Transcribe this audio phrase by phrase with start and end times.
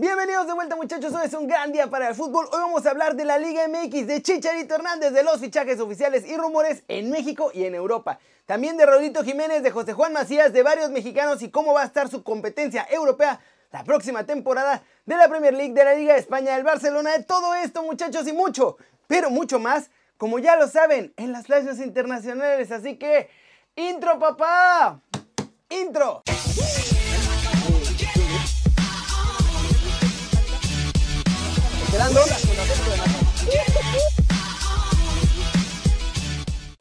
[0.00, 2.46] Bienvenidos de vuelta muchachos, hoy es un gran día para el fútbol.
[2.46, 6.26] Hoy vamos a hablar de la Liga MX, de Chicharito Hernández, de los fichajes oficiales
[6.26, 8.18] y rumores en México y en Europa.
[8.46, 11.84] También de Rodito Jiménez, de José Juan Macías, de varios mexicanos y cómo va a
[11.84, 13.40] estar su competencia europea
[13.72, 17.24] la próxima temporada de la Premier League, de la Liga de España, del Barcelona, de
[17.24, 21.78] todo esto muchachos y mucho, pero mucho más, como ya lo saben, en las flashes
[21.78, 22.72] internacionales.
[22.72, 23.28] Así que,
[23.76, 25.02] intro papá,
[25.68, 26.22] intro.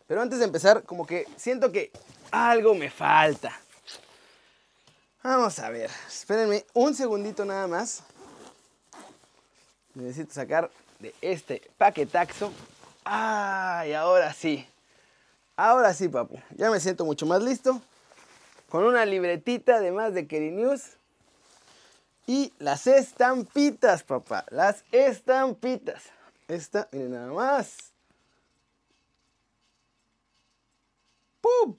[0.07, 1.91] Pero antes de empezar, como que siento que
[2.31, 3.51] algo me falta.
[5.21, 8.01] Vamos a ver, espérenme un segundito nada más.
[9.93, 12.53] Necesito sacar de este paquetaxo.
[13.03, 13.93] ¡Ay!
[13.93, 14.65] Ahora sí.
[15.57, 16.39] Ahora sí, papu.
[16.55, 17.81] Ya me siento mucho más listo.
[18.69, 20.98] Con una libretita además de Keri News.
[22.29, 24.45] Y las estampitas, papá.
[24.51, 26.03] Las estampitas.
[26.47, 27.91] Esta, miren nada más.
[31.41, 31.75] ¡Pum!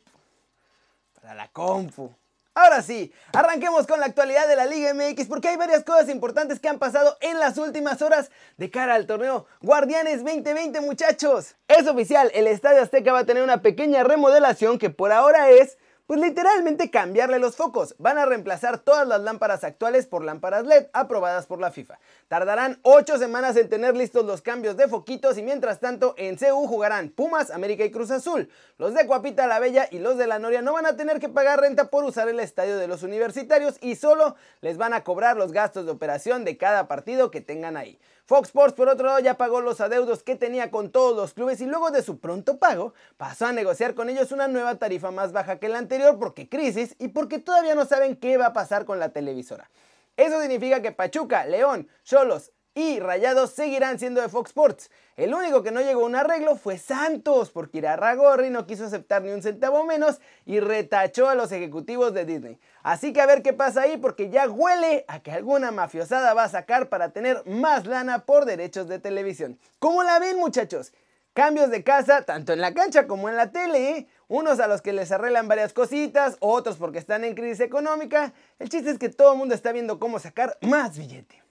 [1.15, 2.13] Para la compu.
[2.53, 6.59] Ahora sí, arranquemos con la actualidad de la Liga MX porque hay varias cosas importantes
[6.59, 11.55] que han pasado en las últimas horas de cara al torneo Guardianes 2020 muchachos.
[11.69, 15.79] Es oficial, el Estadio Azteca va a tener una pequeña remodelación que por ahora es
[16.11, 17.95] pues literalmente cambiarle los focos.
[17.99, 22.01] Van a reemplazar todas las lámparas actuales por lámparas LED aprobadas por la FIFA.
[22.27, 26.67] Tardarán 8 semanas en tener listos los cambios de foquitos y mientras tanto en CU
[26.67, 28.49] jugarán Pumas, América y Cruz Azul.
[28.77, 31.29] Los de Cuapita la Bella y los de la Noria no van a tener que
[31.29, 35.37] pagar renta por usar el estadio de los universitarios y solo les van a cobrar
[35.37, 38.01] los gastos de operación de cada partido que tengan ahí.
[38.31, 41.61] Fox Sports, por otro lado, ya pagó los adeudos que tenía con todos los clubes
[41.61, 45.33] y luego de su pronto pago, pasó a negociar con ellos una nueva tarifa más
[45.33, 48.85] baja que la anterior porque crisis y porque todavía no saben qué va a pasar
[48.85, 49.69] con la televisora.
[50.17, 54.91] Eso significa que Pachuca, León, Cholos, y Rayados seguirán siendo de Fox Sports.
[55.17, 59.23] El único que no llegó a un arreglo fue Santos, porque Irarragorri no quiso aceptar
[59.23, 62.59] ni un centavo menos y retachó a los ejecutivos de Disney.
[62.83, 66.45] Así que a ver qué pasa ahí, porque ya huele a que alguna mafiosada va
[66.45, 69.59] a sacar para tener más lana por derechos de televisión.
[69.79, 70.93] ¿Cómo la ven, muchachos?
[71.35, 74.09] Cambios de casa, tanto en la cancha como en la tele, ¿eh?
[74.27, 78.33] unos a los que les arreglan varias cositas, otros porque están en crisis económica.
[78.59, 81.50] El chiste es que todo el mundo está viendo cómo sacar más billete.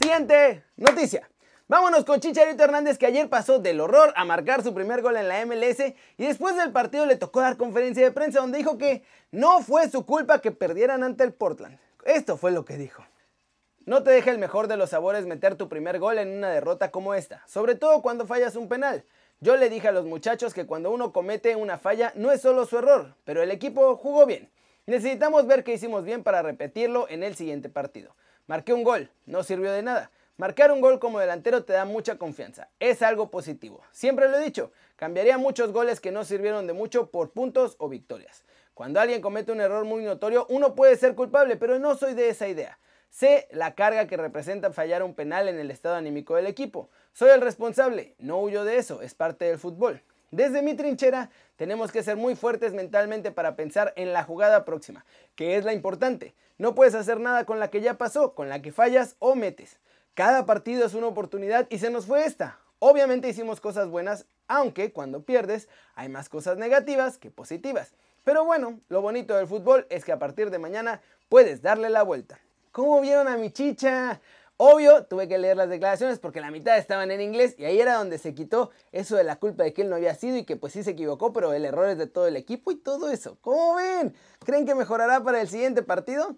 [0.00, 1.28] Siguiente noticia.
[1.68, 5.28] Vámonos con Chicharito Hernández que ayer pasó del horror a marcar su primer gol en
[5.28, 9.04] la MLS y después del partido le tocó dar conferencia de prensa donde dijo que
[9.30, 11.78] no fue su culpa que perdieran ante el Portland.
[12.06, 13.04] Esto fue lo que dijo.
[13.84, 16.90] No te deja el mejor de los sabores meter tu primer gol en una derrota
[16.90, 19.04] como esta, sobre todo cuando fallas un penal.
[19.40, 22.64] Yo le dije a los muchachos que cuando uno comete una falla no es solo
[22.64, 24.50] su error, pero el equipo jugó bien.
[24.86, 28.14] Necesitamos ver qué hicimos bien para repetirlo en el siguiente partido.
[28.46, 30.10] Marqué un gol, no sirvió de nada.
[30.36, 33.82] Marcar un gol como delantero te da mucha confianza, es algo positivo.
[33.92, 37.88] Siempre lo he dicho, cambiaría muchos goles que no sirvieron de mucho por puntos o
[37.88, 38.44] victorias.
[38.72, 42.30] Cuando alguien comete un error muy notorio, uno puede ser culpable, pero no soy de
[42.30, 42.78] esa idea.
[43.10, 46.88] Sé la carga que representa fallar un penal en el estado anímico del equipo.
[47.12, 50.02] Soy el responsable, no huyo de eso, es parte del fútbol.
[50.30, 55.04] Desde mi trinchera tenemos que ser muy fuertes mentalmente para pensar en la jugada próxima,
[55.34, 56.34] que es la importante.
[56.56, 59.80] No puedes hacer nada con la que ya pasó, con la que fallas o metes.
[60.14, 62.60] Cada partido es una oportunidad y se nos fue esta.
[62.78, 67.92] Obviamente hicimos cosas buenas, aunque cuando pierdes hay más cosas negativas que positivas.
[68.22, 72.04] Pero bueno, lo bonito del fútbol es que a partir de mañana puedes darle la
[72.04, 72.38] vuelta.
[72.70, 74.20] ¿Cómo vieron a mi chicha?
[74.62, 77.94] Obvio, tuve que leer las declaraciones porque la mitad estaban en inglés y ahí era
[77.94, 80.56] donde se quitó eso de la culpa de que él no había sido y que
[80.56, 83.38] pues sí se equivocó, pero el error es de todo el equipo y todo eso.
[83.40, 84.14] ¿Cómo ven?
[84.44, 86.36] ¿Creen que mejorará para el siguiente partido?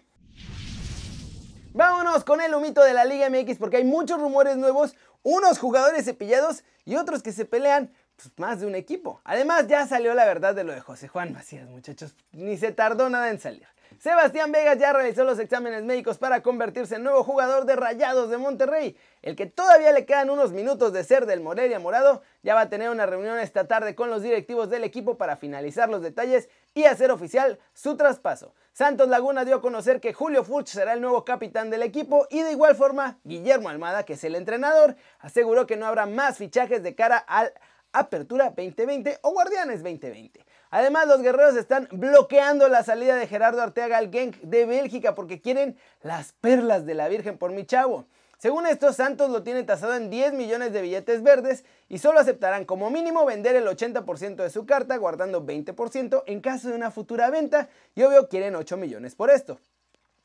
[1.73, 6.05] Vámonos con el humito de la Liga MX porque hay muchos rumores nuevos, unos jugadores
[6.05, 9.19] cepillados y otros que se pelean pues, más de un equipo.
[9.25, 13.09] Además ya salió la verdad de lo de José Juan Macías, muchachos, ni se tardó
[13.09, 13.67] nada en salir.
[13.99, 18.37] Sebastián Vegas ya realizó los exámenes médicos para convertirse en nuevo jugador de Rayados de
[18.37, 18.97] Monterrey.
[19.21, 22.69] El que todavía le quedan unos minutos de ser del Morelia Morado, ya va a
[22.69, 26.85] tener una reunión esta tarde con los directivos del equipo para finalizar los detalles y
[26.85, 28.53] hacer oficial su traspaso.
[28.73, 32.41] Santos Laguna dio a conocer que Julio Furch será el nuevo capitán del equipo y
[32.41, 36.83] de igual forma Guillermo Almada, que es el entrenador, aseguró que no habrá más fichajes
[36.83, 37.53] de cara al
[37.93, 40.43] Apertura 2020 o Guardianes 2020.
[40.75, 45.39] Además, los guerreros están bloqueando la salida de Gerardo Arteaga al Genk de Bélgica porque
[45.39, 48.07] quieren las perlas de la Virgen por mi chavo.
[48.39, 52.65] Según esto, Santos lo tiene tasado en 10 millones de billetes verdes y solo aceptarán
[52.65, 57.29] como mínimo vender el 80% de su carta, guardando 20% en caso de una futura
[57.29, 59.59] venta y obvio quieren 8 millones por esto.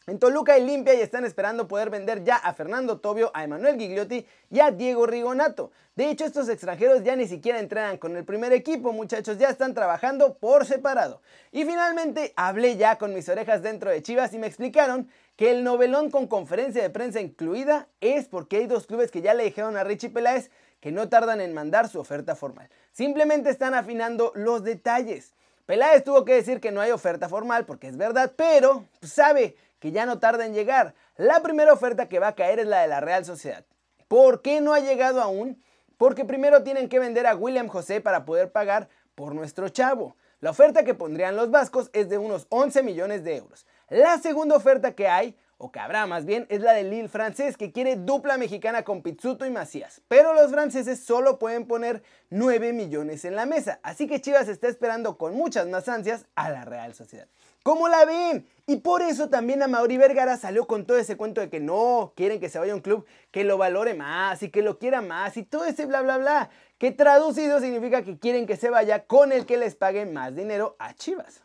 [0.08, 3.78] En Toluca y limpia y están esperando poder vender ya a Fernando Tobio, a Emanuel
[3.78, 5.70] Gigliotti y a Diego Rigonato.
[5.96, 9.74] De hecho, estos extranjeros ya ni siquiera entrenan con el primer equipo, muchachos, ya están
[9.74, 11.20] trabajando por separado.
[11.52, 15.62] Y finalmente hablé ya con mis orejas dentro de Chivas y me explicaron que el
[15.62, 19.76] novelón con conferencia de prensa incluida es porque hay dos clubes que ya le dijeron
[19.76, 20.50] a Richie Peláez
[20.80, 22.70] que no tardan en mandar su oferta formal.
[22.92, 25.34] Simplemente están afinando los detalles.
[25.66, 29.92] Peláez tuvo que decir que no hay oferta formal porque es verdad, pero sabe que
[29.92, 30.94] ya no tarda en llegar.
[31.16, 33.64] La primera oferta que va a caer es la de la Real Sociedad.
[34.08, 35.62] ¿Por qué no ha llegado aún?
[35.96, 40.16] Porque primero tienen que vender a William José para poder pagar por nuestro chavo.
[40.40, 43.66] La oferta que pondrían los vascos es de unos 11 millones de euros.
[43.88, 47.56] La segunda oferta que hay, o que habrá más bien, es la de Lille francés,
[47.56, 50.00] que quiere dupla mexicana con Pizzuto y Macías.
[50.06, 54.68] Pero los franceses solo pueden poner 9 millones en la mesa, así que Chivas está
[54.68, 57.26] esperando con muchas más ansias a la Real Sociedad.
[57.68, 58.48] ¿Cómo la ven?
[58.66, 62.14] Y por eso también a Mauri Vergara salió con todo ese cuento de que no,
[62.16, 65.02] quieren que se vaya a un club que lo valore más y que lo quiera
[65.02, 66.48] más y todo ese bla bla bla,
[66.78, 70.76] que traducido significa que quieren que se vaya con el que les pague más dinero
[70.78, 71.42] a Chivas.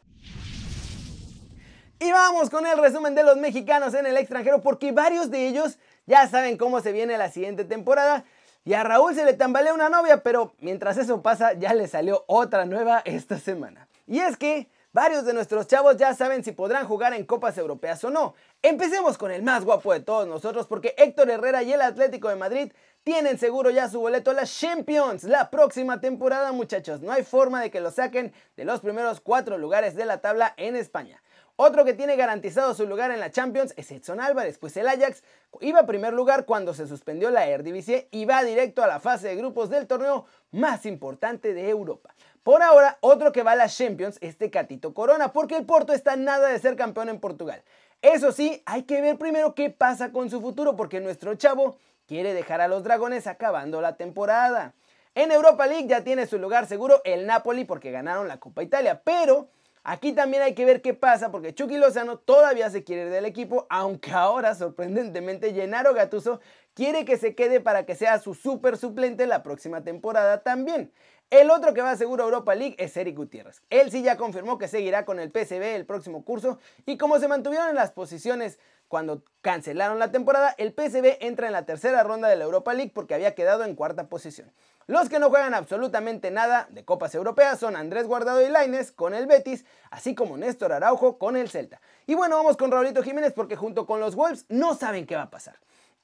[2.00, 5.78] Y vamos con el resumen de los mexicanos en el extranjero porque varios de ellos
[6.06, 8.24] ya saben cómo se viene la siguiente temporada.
[8.64, 12.24] Y a Raúl se le tambalea una novia, pero mientras eso pasa ya le salió
[12.28, 13.90] otra nueva esta semana.
[14.08, 18.04] Y es que Varios de nuestros chavos ya saben si podrán jugar en copas europeas
[18.04, 18.36] o no.
[18.62, 22.36] Empecemos con el más guapo de todos nosotros porque Héctor Herrera y el Atlético de
[22.36, 22.72] Madrid
[23.04, 27.02] tienen seguro ya su boleto a las Champions la próxima temporada muchachos.
[27.02, 30.54] No hay forma de que lo saquen de los primeros cuatro lugares de la tabla
[30.58, 31.24] en España.
[31.56, 35.24] Otro que tiene garantizado su lugar en la Champions es Edson Álvarez, pues el Ajax
[35.62, 39.28] iba a primer lugar cuando se suspendió la Eredivisie y va directo a la fase
[39.28, 42.14] de grupos del torneo más importante de Europa.
[42.44, 46.18] Por ahora, otro que va a las Champions es Tecatito Corona, porque el Porto está
[46.18, 47.64] nada de ser campeón en Portugal.
[48.02, 52.34] Eso sí, hay que ver primero qué pasa con su futuro, porque nuestro chavo quiere
[52.34, 54.74] dejar a los dragones acabando la temporada.
[55.16, 59.02] En Europa League ya tiene su lugar seguro el Napoli porque ganaron la Copa Italia,
[59.06, 59.48] pero
[59.86, 63.26] aquí también hay que ver qué pasa porque Chucky Lozano todavía se quiere ir del
[63.26, 66.42] equipo, aunque ahora sorprendentemente Gennaro Gattuso
[66.74, 70.92] quiere que se quede para que sea su super suplente la próxima temporada también.
[71.34, 73.64] El otro que va seguro a Europa League es Eric Gutiérrez.
[73.72, 77.28] Él sí ya confirmó que seguirá con el PSV el próximo curso y como se
[77.28, 82.28] mantuvieron en las posiciones cuando cancelaron la temporada, el PSV entra en la tercera ronda
[82.28, 84.52] de la Europa League porque había quedado en cuarta posición.
[84.86, 89.16] Los que no juegan absolutamente nada de copas europeas son Andrés Guardado y Laines con
[89.16, 91.82] el Betis, así como Néstor Araujo con el Celta.
[92.06, 95.24] Y bueno, vamos con Raulito Jiménez porque junto con los Wolves no saben qué va
[95.24, 95.56] a pasar.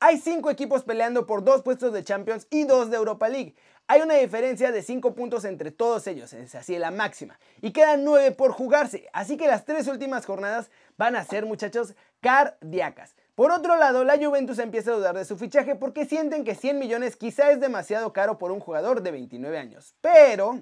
[0.02, 3.54] Hay cinco equipos peleando por dos puestos de Champions y dos de Europa League.
[3.92, 7.40] Hay una diferencia de 5 puntos entre todos ellos, es así la máxima.
[7.60, 11.96] Y quedan 9 por jugarse, así que las tres últimas jornadas van a ser, muchachos,
[12.22, 13.16] cardíacas.
[13.34, 16.78] Por otro lado, la Juventus empieza a dudar de su fichaje porque sienten que 100
[16.78, 19.96] millones quizá es demasiado caro por un jugador de 29 años.
[20.02, 20.62] Pero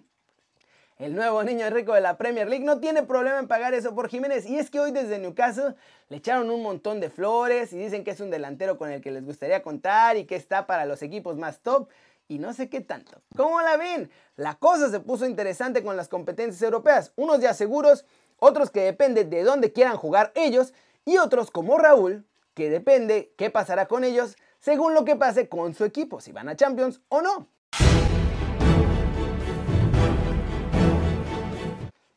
[0.97, 4.07] el nuevo niño rico de la Premier League no tiene problema en pagar eso por
[4.07, 4.45] Jiménez.
[4.45, 5.75] Y es que hoy desde Newcastle
[6.07, 9.11] le echaron un montón de flores y dicen que es un delantero con el que
[9.11, 11.89] les gustaría contar y que está para los equipos más top
[12.27, 13.21] y no sé qué tanto.
[13.35, 14.09] ¿Cómo la ven?
[14.35, 18.05] La cosa se puso interesante con las competencias europeas, unos ya seguros,
[18.39, 20.73] otros que depende de dónde quieran jugar ellos
[21.05, 25.73] y otros como Raúl, que depende qué pasará con ellos según lo que pase con
[25.73, 27.47] su equipo, si van a Champions o no.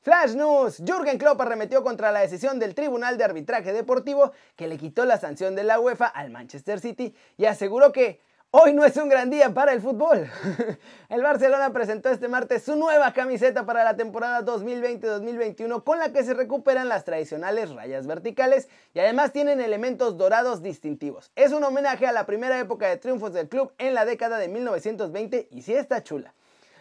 [0.03, 0.79] Flash News.
[0.79, 5.19] Jürgen Klopp arremetió contra la decisión del Tribunal de Arbitraje Deportivo que le quitó la
[5.19, 8.21] sanción de la UEFA al Manchester City y aseguró que
[8.53, 10.29] Hoy no es un gran día para el fútbol.
[11.09, 16.25] El Barcelona presentó este martes su nueva camiseta para la temporada 2020-2021 con la que
[16.25, 21.31] se recuperan las tradicionales rayas verticales y además tienen elementos dorados distintivos.
[21.37, 24.49] Es un homenaje a la primera época de triunfos del club en la década de
[24.49, 26.35] 1920 y sí está chula.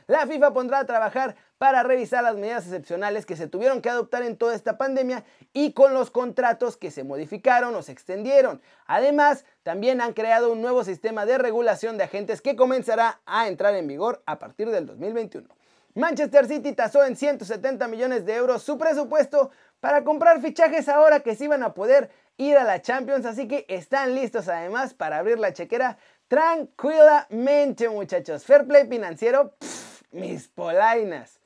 [0.09, 4.23] La FIFA pondrá a trabajar para revisar las medidas excepcionales que se tuvieron que adoptar
[4.23, 5.23] en toda esta pandemia
[5.53, 8.59] y con los contratos que se modificaron o se extendieron.
[8.87, 13.75] Además, también han creado un nuevo sistema de regulación de agentes que comenzará a entrar
[13.75, 15.47] en vigor a partir del 2021.
[15.93, 21.35] Manchester City tasó en 170 millones de euros su presupuesto para comprar fichajes ahora que
[21.35, 25.37] sí van a poder ir a la Champions, así que están listos además para abrir
[25.37, 28.43] la chequera tranquilamente muchachos.
[28.43, 29.53] Fair play financiero
[30.11, 31.39] mis polainas.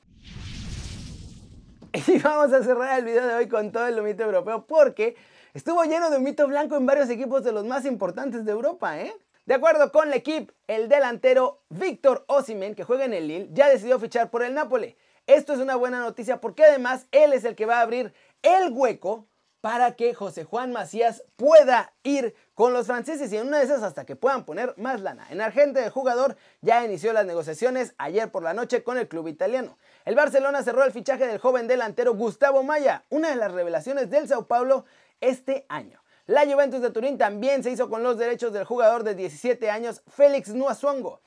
[2.08, 5.16] Y vamos a cerrar el video de hoy con todo el humito europeo porque
[5.54, 9.14] estuvo lleno de humito blanco en varios equipos de los más importantes de Europa, ¿eh?
[9.46, 13.70] De acuerdo con el equipo, el delantero Víctor Osimen, que juega en el Lille, ya
[13.70, 14.96] decidió fichar por el Napoli.
[15.28, 18.72] Esto es una buena noticia porque además él es el que va a abrir el
[18.72, 19.28] hueco
[19.62, 23.84] para que José Juan Macías pueda ir con los franceses y en una de esas
[23.84, 25.26] hasta que puedan poner más lana.
[25.30, 29.28] En Argentina el jugador ya inició las negociaciones ayer por la noche con el club
[29.28, 29.78] italiano.
[30.06, 34.28] El Barcelona cerró el fichaje del joven delantero Gustavo Maya, una de las revelaciones del
[34.28, 34.86] Sao Paulo
[35.22, 36.04] este año.
[36.26, 40.04] La Juventus de Turín también se hizo con los derechos del jugador de 17 años
[40.08, 41.22] Félix Nuazuongo.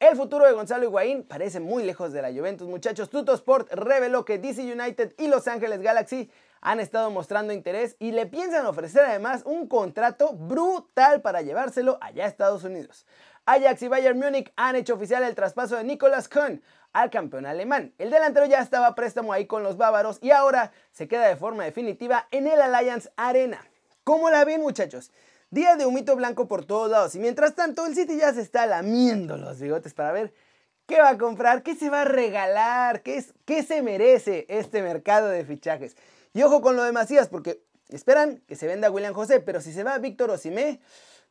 [0.00, 3.08] El futuro de Gonzalo Higuaín parece muy lejos de la Juventus, muchachos.
[3.12, 6.30] Sport reveló que DC United y Los Ángeles Galaxy
[6.64, 12.24] han estado mostrando interés y le piensan ofrecer además un contrato brutal para llevárselo allá
[12.24, 13.06] a Estados Unidos.
[13.44, 16.62] Ajax y Bayern Múnich han hecho oficial el traspaso de Nicolas Kuhn
[16.94, 17.92] al campeón alemán.
[17.98, 21.36] El delantero ya estaba a préstamo ahí con los bávaros y ahora se queda de
[21.36, 23.60] forma definitiva en el Allianz Arena.
[24.02, 25.12] ¿Cómo la ven muchachos?
[25.50, 28.64] Día de humito blanco por todos lados y mientras tanto el City ya se está
[28.64, 30.32] lamiendo los bigotes para ver
[30.86, 34.80] qué va a comprar, qué se va a regalar, qué, es, qué se merece este
[34.80, 35.94] mercado de fichajes.
[36.34, 36.92] Y ojo con lo de
[37.30, 40.80] porque esperan que se venda William José, pero si se va Víctor Osimé,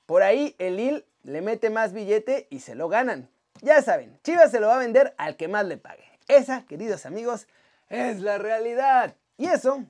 [0.05, 3.29] por ahí el Lille le mete más billete y se lo ganan.
[3.61, 6.03] Ya saben, Chivas se lo va a vender al que más le pague.
[6.29, 7.47] Esa, queridos amigos,
[7.89, 9.15] es la realidad.
[9.37, 9.83] Y eso,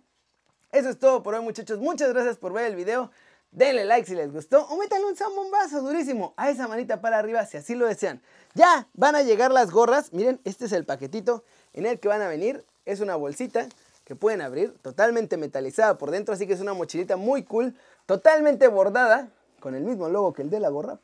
[0.72, 1.80] eso es todo por hoy muchachos.
[1.80, 3.12] Muchas gracias por ver el video.
[3.52, 7.46] Denle like si les gustó o métanle un zambombazo durísimo a esa manita para arriba
[7.46, 8.20] si así lo desean.
[8.56, 10.12] Ya van a llegar las gorras.
[10.12, 11.44] Miren, este es el paquetito
[11.74, 12.66] en el que van a venir.
[12.86, 13.68] Es una bolsita
[14.16, 19.30] pueden abrir, totalmente metalizada por dentro, así que es una mochilita muy cool, totalmente bordada,
[19.60, 21.00] con el mismo logo que el de la gorra.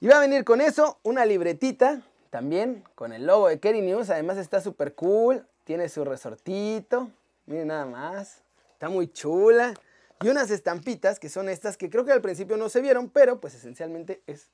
[0.00, 4.10] Y va a venir con eso una libretita, también con el logo de Kerry News,
[4.10, 7.10] además está súper cool, tiene su resortito,
[7.46, 8.42] miren nada más,
[8.74, 9.74] está muy chula.
[10.20, 13.40] Y unas estampitas que son estas que creo que al principio no se vieron, pero
[13.40, 14.48] pues esencialmente es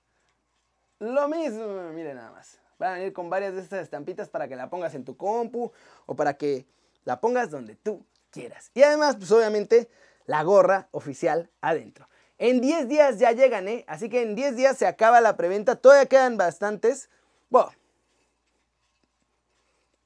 [0.99, 2.59] lo mismo, miren nada más.
[2.79, 5.73] Van a venir con varias de estas estampitas para que la pongas en tu compu
[6.07, 6.67] o para que
[7.05, 8.71] la pongas donde tú quieras.
[8.75, 9.89] Y además, pues obviamente,
[10.27, 12.09] la gorra oficial adentro.
[12.39, 13.85] En 10 días ya llegan, ¿eh?
[13.87, 15.77] Así que en 10 días se acaba la preventa.
[15.77, 17.09] Todavía quedan bastantes.
[17.49, 17.73] Bueno,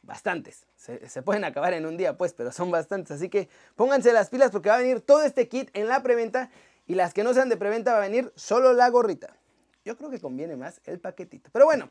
[0.03, 0.67] bastantes.
[0.77, 3.13] Se, se, pueden acabar en un día, pues, pero son bastantes.
[3.13, 6.51] Así que pónganse las pilas porque va a venir todo este kit en la preventa.
[6.87, 9.35] Y las que no sean de preventa va a venir solo la gorrita.
[9.85, 11.51] Yo creo que conviene más el paquetito.
[11.53, 11.91] Pero bueno,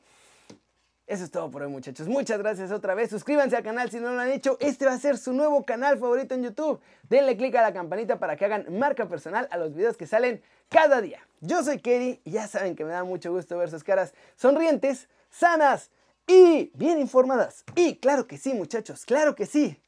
[1.07, 2.09] eso es todo por hoy muchachos.
[2.09, 3.09] Muchas gracias otra vez.
[3.09, 4.57] Suscríbanse al canal si no lo han hecho.
[4.59, 6.81] Este va a ser su nuevo canal favorito en YouTube.
[7.03, 10.43] Denle click a la campanita para que hagan marca personal a los videos que salen
[10.67, 11.25] cada día.
[11.39, 15.07] Yo soy Kerry y ya saben que me da mucho gusto ver sus caras sonrientes,
[15.29, 15.91] sanas
[16.27, 17.63] y bien informadas.
[17.75, 19.81] Y claro que sí muchachos, claro que sí.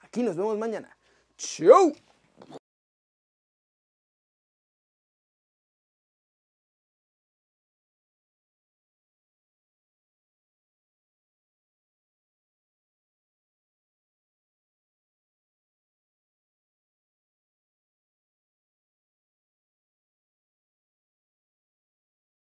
[0.00, 0.96] Aquí nos vemos mañana.
[1.36, 1.92] ¡Chau!